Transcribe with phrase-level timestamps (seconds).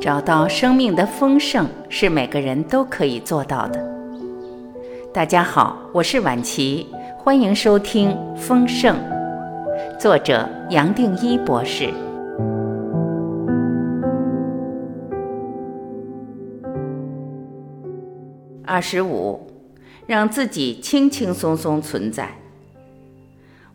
[0.00, 3.86] 找到生命的丰盛是每个人都可以做到的。
[5.12, 6.86] 大家好，我是晚琪，
[7.18, 8.96] 欢迎收听《丰盛》，
[9.98, 11.92] 作者杨定一博士。
[18.64, 19.46] 二十五，
[20.06, 22.30] 让自己轻轻松松存在。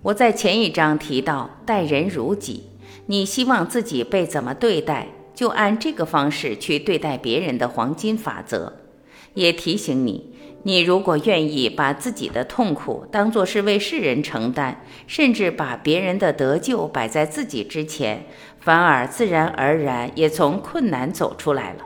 [0.02, 2.64] 我在前一章提到待人如己，
[3.06, 5.10] 你希望自己被怎么对待？
[5.36, 8.74] 就按这个方式去对待别人的黄金法则，
[9.34, 18.26] 也提醒你：你如果愿意把自己的痛苦当作是为世人承担，甚至把别人的得救摆在自己之前，
[18.60, 21.86] 反而自然而然也从困难走出来了。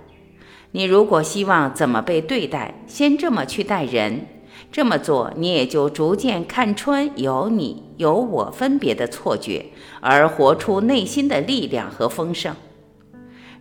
[0.72, 4.28] 你如果希望怎么被对待，先这么去待人，
[4.72, 9.66] 这么做你也就逐渐看穿有你有我分别的错觉，
[10.00, 12.56] 而活出内心的力量和丰盛。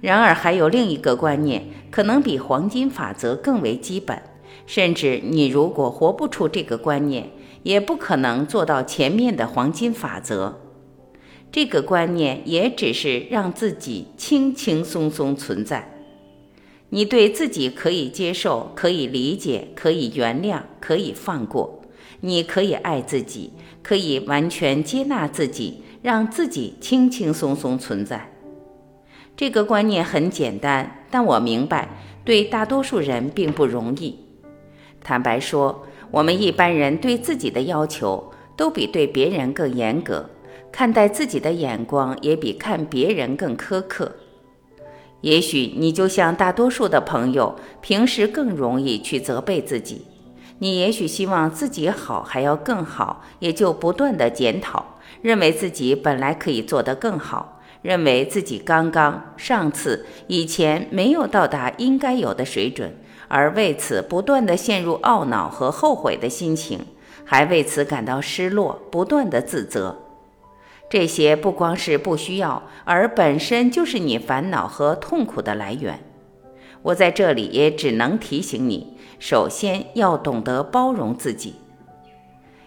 [0.00, 4.22] 然而，还有另一个观念，可能比黄金法则更为基本。
[4.66, 7.30] 甚至你如果活不出这个观念，
[7.62, 10.60] 也不可能做到前面的黄金法则。
[11.50, 15.90] 这个观念也只是让自己轻轻松松存在。
[16.90, 21.82] 你对自己可以接受，可以理解，可以原谅，可以放过。
[22.20, 28.37] 你可以爱自己，可以完全接纳自己，让自己轻轻松松存在。
[29.38, 31.88] 这个观念很简单，但我明白，
[32.24, 34.18] 对大多数人并不容易。
[35.00, 40.28] 坦白说，我们一般人对自己的要求都比对别人更严格，
[40.72, 44.16] 看待自己的眼光也比看别人更苛刻。
[45.20, 50.04] 也许你就像大多数的朋友，平时更容易去责备自己。
[50.58, 57.57] 你也许希望自己好还要更好，也就不断的检讨，认为自己本来可以做得更好。
[57.82, 62.96] 认为自己刚刚、上次、以前没有到达应该有的水准，
[63.28, 66.80] 而为此不断的陷入懊恼和后悔的心情，
[67.24, 69.96] 还为此感到失落，不断的自责。
[70.90, 76.00] 这些不光是不需要，而本身就是你烦恼和痛苦的来源。
[76.82, 81.56] 我在这里也只能提醒你，首先要懂得包容自己。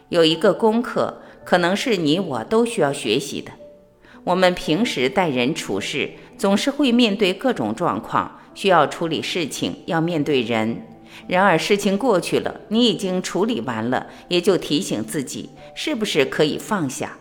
[0.10, 3.52] 有一个功课，可能是你我都需要学习的。
[4.24, 10.86] 我们平时待人处事，总是会面对各种状况，需要处理事情，要面对人。
[11.28, 17.18] 然而事情过去了，你已经处理完了，也就提醒自己，是不是可以放下？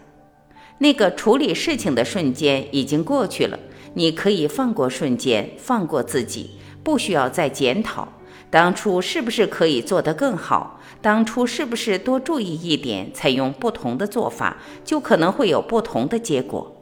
[0.78, 3.58] 那个处理事情的瞬间已经过去了，
[3.94, 6.50] 你可以放过瞬间，放过自己，
[6.84, 8.08] 不需要再检讨
[8.50, 16.76] 当初是不是可以做得更好，当初是不是多注意一点，采用不同的做法，就可能会有不同的结果。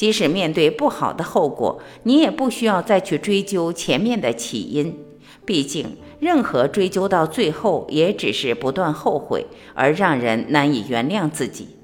[0.00, 4.98] 即使面对不好的后果，你也不需要再去追究前面的起因。
[5.44, 11.76] 毕竟，任何追究到最后，也只是不断后悔，而让人难以原谅自己。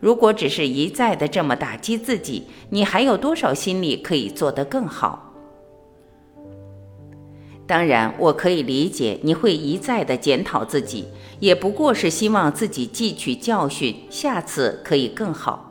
[0.00, 5.32] 如果只是一再的这么打击自己，你还有多少心力可以做得更好？
[7.68, 11.04] 当然，我可以理解你会一再的检讨自己，
[11.38, 15.67] 也不过是希望自己汲取教训，下次可以更好。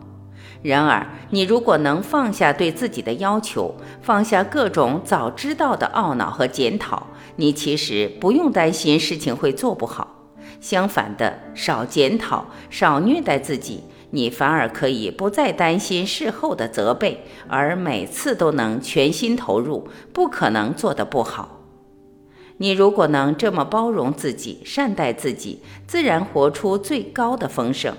[0.61, 10.15] 然而，你如果能放下对自己的要求，放下各种早知道的懊恼和检讨，你其实不用担心事情会做不好。
[10.59, 21.61] 相反的，少检讨，少虐待自己，你反而可以不再担心事后的责备，而每次都能全心投入，不可能做得不好。
[22.57, 27.93] 你如果能这么包容自己，善待自己，自然活出最高的丰盛。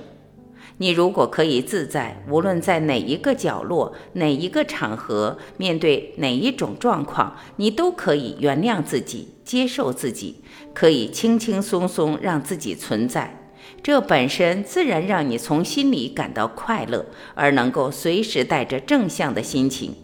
[0.78, 10.36] 你如果可以自在，无论在哪一个角落、哪一个场合，面对哪一种状况，你都可以原谅自己、接受自己，
[10.72, 13.52] 可以轻轻松松让自己存在。
[13.82, 19.94] 这本身自然让你从心里感到快乐，而能够随时带着正向的心情。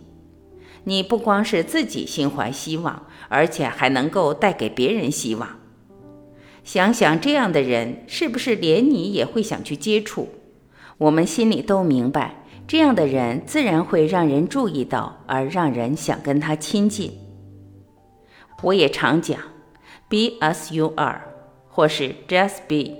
[0.85, 5.49] 你不光是自己心怀希望，而且还能够带给别人希望。
[6.63, 10.29] 想想这样的人，是不是连你也会想去接触？
[10.99, 17.13] 我们心里都明白，这样的人自然会让人注意到，而让人想跟他亲近。
[18.63, 19.39] 我也常讲
[20.09, 21.23] ，be as you are，
[21.69, 22.95] 或是 just be，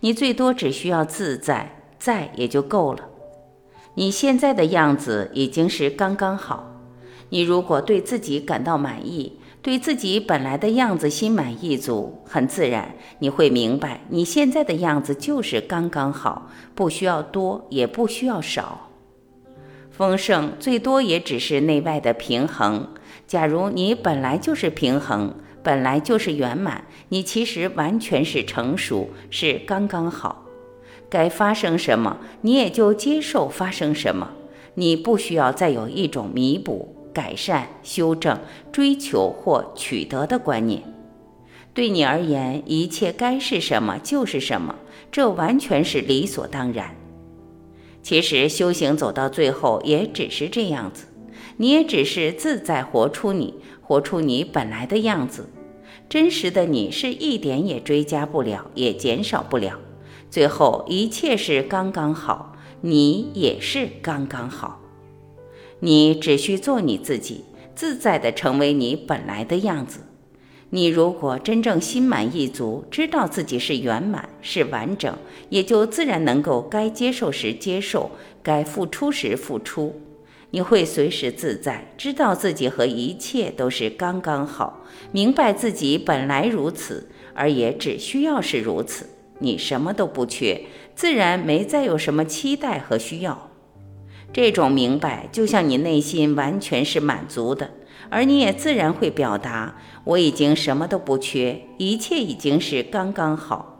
[0.00, 3.08] 你最多只需要自在，在也就够了。
[3.94, 6.70] 你现在的样子已经是刚刚好。
[7.28, 18.90] 你如果对自己感到满意，对自己本来的样子心满意足，很自然，你会明白你现在的样子就是刚刚好，不需要多，也不需要少。
[19.90, 22.90] 丰盛最多也只是内外的平衡，
[23.26, 30.44] 假如你本来就是平衡，本来就是圆满，你其实完全是成熟，是刚刚好。
[31.08, 34.32] 该发生什么，你也就接受发生什么。
[34.74, 38.38] 你不需要再有一种弥补、改善、修正、
[38.72, 40.82] 追求或取得的观念。
[41.72, 44.74] 对你而言，一切该是什么就是什么，
[45.10, 46.94] 这完全是理所当然。
[48.02, 51.06] 其实修行走到最后也只是这样子，
[51.56, 55.48] 你也只是自在活出你，活出你本来的样子。
[56.08, 59.78] 真实的你是一点也追加不了，也减少不了。
[60.30, 64.80] 最后一切是刚刚好，你也是刚刚好。
[65.80, 67.44] 你只需做你自己，
[67.74, 70.00] 自在的成为你本来的样子。
[70.70, 75.16] 你如果真正心满意足，知道自己是圆满是完整，
[75.48, 78.10] 也就自然能够该接受时接受，
[78.42, 80.00] 该付出时付出。
[80.50, 89.10] 你会随时自在，知道自己和一切都是刚刚好，明白自己本来如此，而也只需要是如此。
[89.40, 90.62] 你什么都不缺，
[90.94, 93.50] 自然没再有什么期待和需要。
[94.34, 97.70] 这种明白，就像你内心完全是满足的。
[98.10, 103.70] 而你也自然会表达：“我已经什么都不缺，一切已经是刚刚好。”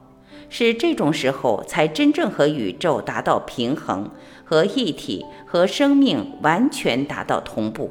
[0.48, 4.08] 是这种时候，才真正和宇宙达到平衡，
[4.44, 7.90] 和一体和生命完全达到同步。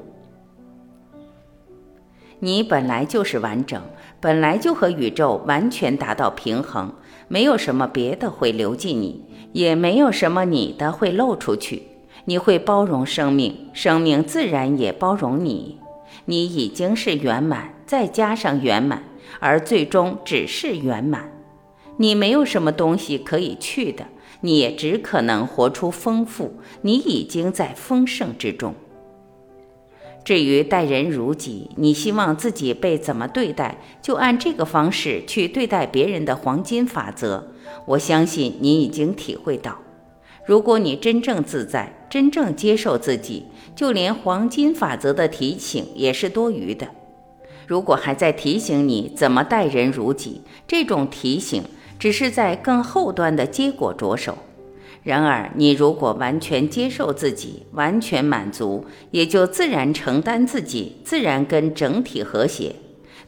[2.40, 3.82] 你本来就是完整，
[4.22, 6.94] 本来就和宇宙完全达到平衡，
[7.28, 11.84] 没有什么别的会流进你，也没有什么你的会漏出去。
[12.26, 15.80] 你会包容生命，生命自然也包容你。
[16.26, 19.04] 你已经是圆满，再加上圆满，
[19.40, 21.32] 而最终只是圆满。
[21.98, 24.06] 你没有什么东西可以去的，
[24.42, 26.54] 你也只可能活出丰富。
[26.82, 28.74] 你已经在丰盛之中。
[30.24, 37.52] 至于待人如己，你希望自己被怎么对待，就按这个方式去对待别人的黄金法则。
[37.86, 39.78] 我相信你已经体会到，
[40.46, 43.46] 如果你真正自在，真正接受自己。
[43.76, 46.88] 就连黄金法则的提醒也是多余的。
[47.66, 51.64] 如果还在提醒你怎么待人如己，这种提醒
[51.98, 54.38] 只是在更后端的结果着手。
[55.02, 62.76] 然而，你如果完全接受自己，完全满足，也就自然承担自己，自然跟整体和谐。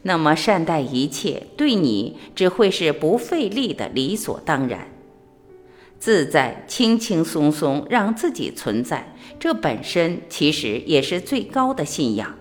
[0.02, 4.86] 那么，善待一切，对你只会是不费力的理所当然。
[6.06, 12.36] 自在、轻轻松松，让自己存在，这本身其实也是最高的信仰。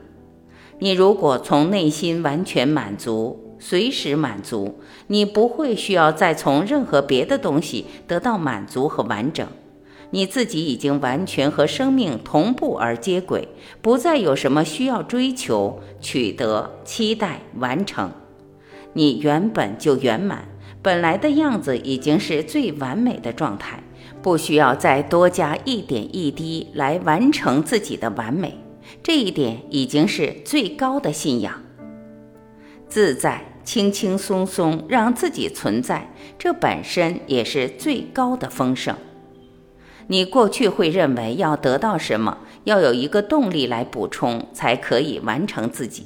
[0.77, 9.47] 你如果从内心完全满足，随时满足，你不会需要再从任何别的东西得到满足和完整。
[10.11, 13.47] 你自己已经完全和生命同步而接轨，
[13.81, 18.11] 不再有什么需要追求、取得、期待、完成。
[18.93, 20.49] 你原本就圆满。
[20.85, 23.81] 本来的样子已经是最完美的状态，
[24.21, 28.59] 不需要再多加一点一滴来完成自己的完美。
[29.01, 31.59] 这一点已经是最高的信仰。
[32.87, 38.95] 自在、轻轻松松，让自己存在，这本身也是最高的丰盛。
[40.05, 46.05] 你过去会认为要得到什么，要有一个动力来补充，才可以完成自己。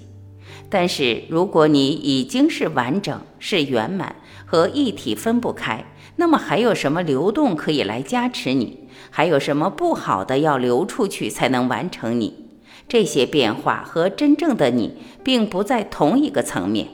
[0.67, 4.15] 但是如果你已经是完整，是圆满。
[4.51, 5.85] 和一体分不开，
[6.15, 8.79] 那么还有什么流动可以来加持你？
[9.11, 12.33] 还有什么不好的要流出去才能完成你？
[12.87, 16.87] 这些变化和真正的你并不在同一个层面。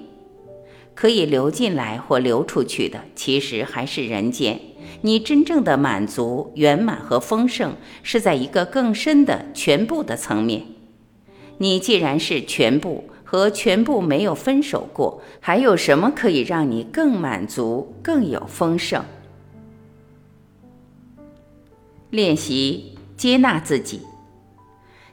[0.95, 4.59] 可以流进来或流出去的，其实还是人间。
[5.03, 10.63] 你真正的满足、圆满和丰盛，是在一个更深的全部的层面。
[11.59, 13.05] 你既然是全部。
[13.25, 19.03] 和全部没有分手过，还有什么可以让你更满足、更有丰盛？
[22.11, 24.01] 练习接纳自己，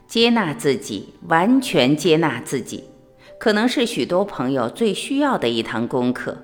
[0.07, 2.85] 接纳自己，完全接纳自己，
[3.39, 6.37] 可能是许多朋友最需要的一堂功课。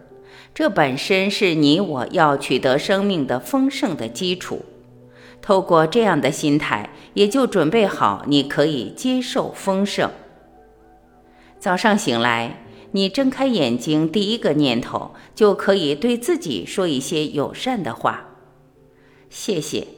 [0.55, 4.63] 这本身是你我要取得生命的丰盛的基础。
[5.41, 10.11] 透过这样的心态，也就准备好你可以接受丰盛。
[11.59, 18.37] 早上醒来，你睁开眼睛，第一个念头就可以对自己说一些友善的话。
[19.29, 19.89] 谢谢，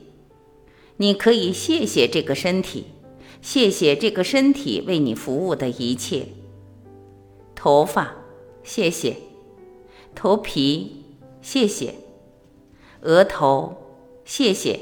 [0.96, 2.86] 你可以谢谢这个身体，
[3.40, 6.26] 谢谢这个身体为你服务的一切。
[7.54, 8.14] 头发，
[8.64, 9.14] 谢谢；
[10.14, 11.04] 头皮，
[11.42, 11.90] 谢谢；
[13.02, 13.76] 额头，
[14.24, 14.78] 谢谢；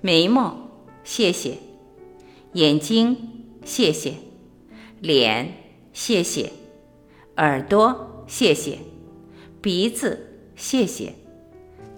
[0.00, 0.70] 眉毛，
[1.02, 1.58] 谢谢；
[2.52, 3.16] 眼睛，
[3.64, 4.14] 谢谢。
[5.00, 5.61] 脸，
[5.92, 6.46] 谢谢；
[7.36, 8.78] 耳朵，谢谢；
[9.60, 11.12] 鼻子，谢谢；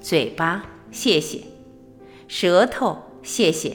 [0.01, 1.45] 嘴巴，谢谢；
[2.27, 3.73] 舌头，谢谢；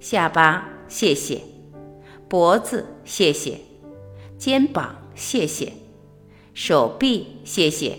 [0.00, 1.38] 下巴，谢谢；
[2.28, 3.58] 脖子，谢谢；
[4.38, 5.72] 肩膀，谢谢；
[6.54, 7.96] 手臂，谢谢；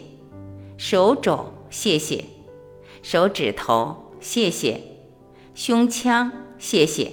[0.78, 2.25] 手肘，谢谢；
[3.02, 4.78] 手指头，谢谢；
[5.56, 7.08] 胸腔，谢谢；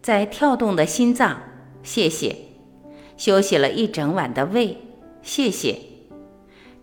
[0.00, 1.42] 在跳动的心脏，
[1.82, 2.49] 谢谢。
[3.20, 4.78] 休息了一整晚的胃，
[5.20, 5.78] 谢谢。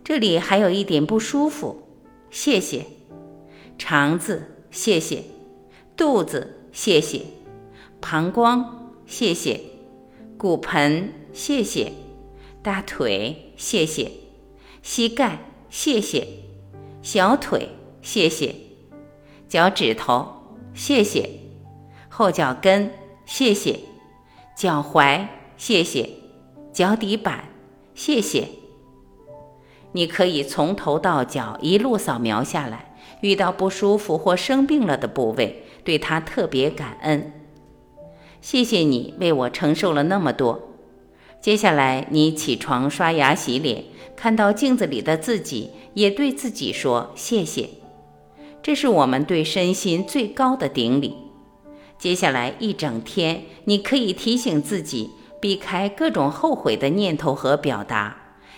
[0.04, 1.82] 这里还有一点不舒服，
[2.30, 2.86] 谢谢。
[3.76, 5.24] 肠子，谢谢。
[5.96, 7.22] 肚子，谢谢。
[8.00, 8.64] 膀胱，
[9.04, 9.60] 谢谢。
[10.36, 11.92] 骨盆，谢谢。
[12.62, 14.08] 大腿，谢谢。
[14.80, 16.24] 膝盖，谢谢。
[17.02, 18.54] 小腿，谢谢。
[19.48, 21.28] 脚趾头，谢谢。
[22.08, 22.92] 后脚跟，
[23.26, 23.80] 谢谢。
[24.56, 25.26] 脚踝，
[25.56, 26.17] 谢谢。
[26.78, 27.48] 脚底板，
[27.96, 28.50] 谢谢。
[29.90, 37.32] 你可以从头到脚一路扫描下来，遇到不舒服或生病了的部位，对他特别感恩。
[38.40, 40.68] 谢谢你为我承受了那么多。
[41.40, 47.70] 接下来，你起床刷牙洗脸，看到镜子里的自己，也对自己说谢谢。
[48.62, 51.16] 这是我们对身心最高的顶礼。
[51.98, 55.10] 接下来一整天，你可以提醒自己。
[55.40, 58.16] 避开各种后悔的念头和表达，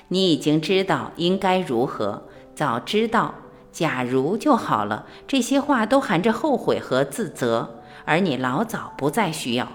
[0.09, 2.23] 你已经知道应该如何，
[2.55, 3.35] 早知道，
[3.71, 5.07] 假如就好了。
[5.27, 9.69] 这些话都含着后悔和自责，而你老早不再需要。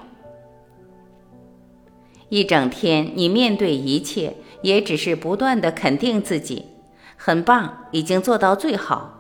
[2.30, 6.66] 一整天，你面对一切，也只是不断的肯定自己，
[7.16, 9.12] 很棒，已经做到最好。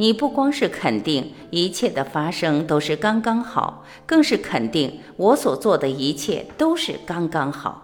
[0.00, 7.82] 你不光是肯定一切的发生都是刚刚好，更是肯定我所做的一切都是刚刚好。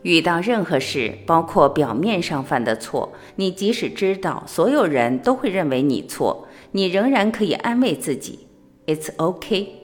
[0.00, 8.48] 遇到任何事，包括表面上犯的错，你即使知道所有人都会认为你错，你仍然可以安慰自己
[8.86, 9.74] ，It's OK。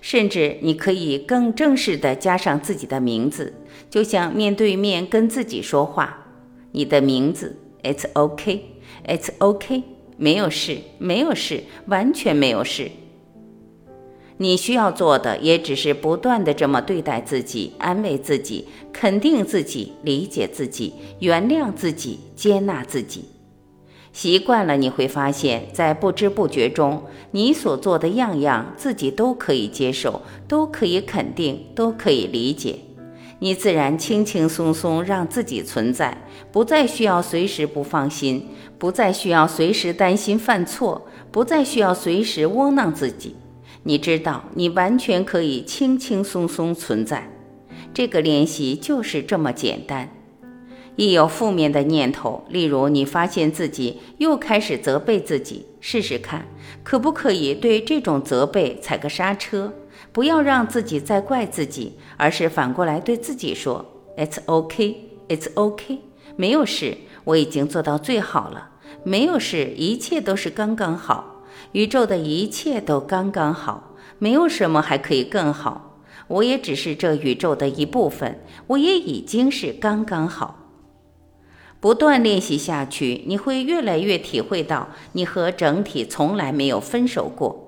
[0.00, 3.54] 甚至你可以更正式的加上自己的名字，
[3.90, 6.28] 就像面对面跟自己说话，
[6.70, 7.56] 你的名字。
[7.84, 9.82] It's OK, it's OK，
[10.16, 12.90] 没有事，没有事，完全没有事。
[14.38, 23.26] 你需要做的也只是不断的这么对待自己，安慰自己，肯定自己，理解自己，原谅自己，接纳自己。
[24.12, 32.78] 习惯了，你会发现在不知不觉中，你所做的样样，自己都可以接受，都可以肯定，都可以理解。
[33.44, 36.16] 你自然轻轻松松让自己存在，
[36.50, 38.48] 不再需要随时不放心，
[38.78, 43.36] 不再需要随时担心犯错，不再需要随时窝囊自己。
[43.82, 47.30] 你知道，你完全可以轻轻松松存在。
[47.92, 50.08] 这个练习就是这么简单。
[50.96, 56.46] 一有负面的念头，例如你发现自己又开始责备自己，试试看，
[56.82, 59.74] 可不可以对这种责备踩个刹车？
[60.14, 63.84] 不要让自己再怪自己，而是反过来对自己说
[64.16, 65.98] ：“It's OK, It's OK，
[66.36, 68.70] 没有事，我已经做到最好了。
[69.02, 71.42] 没有事，一切都是刚刚好，
[71.72, 75.98] 宇宙的一切都刚刚好，没有什么还可以更好。
[76.28, 80.60] 我也只是这宇宙的一部分，我也已经是刚刚好。
[81.80, 87.62] 不断练习下去，你会越来越体会到，你和整体从来没有分手过。”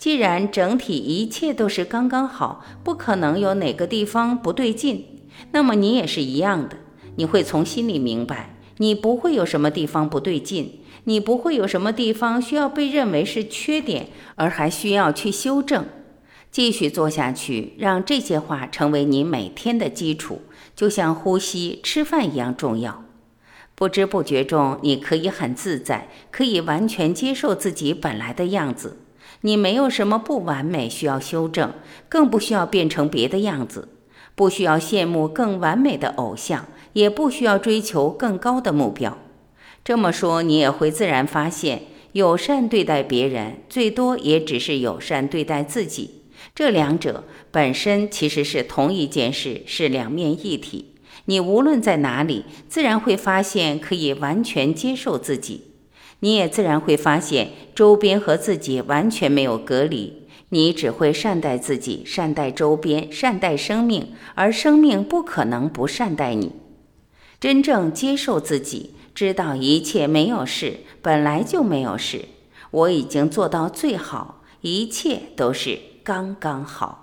[0.00, 5.04] 既然整体一切都是刚刚好，不可能有哪个地方不对劲，
[5.52, 6.78] 那么你也是一样的。
[7.16, 15.84] 你会从心里明白，你不会有什么地方不对劲，你不会有什么地方需要被认为是缺点，而还需要去修正。
[16.50, 20.40] 继续做下去，让这些话成为你每天的基础，
[20.74, 23.04] 就像呼吸、吃饭一样重要。
[23.74, 28.96] 不知不觉中，你可以很自在，可以完全接受自己本来的样子。
[29.42, 31.72] 你没有什么不完美需要修正，
[32.08, 33.88] 更不需要变成别的样子，
[34.34, 39.16] 不需要羡慕更完美的偶像，也不需要追求更高的目标。
[39.82, 41.82] 这么说，你也会自然发现，
[42.12, 46.22] 友善对待别人，最多也只是友善对待自己。
[46.54, 50.96] 这两者本身其实是同一件事，是两面一体。
[51.26, 55.69] 你无论在哪里，自然会发现可以完全接受自己。
[56.20, 60.28] 你也自然会发现，周边和自己完全没有隔离。
[60.52, 66.52] 你只会善待自己，善待周边，善待生命，而生命不可能不善待你。
[67.38, 72.24] 真正接受自己，知道一切没有事，本来就没有事。
[72.72, 76.99] 我已经做到最好，一切都是刚刚好。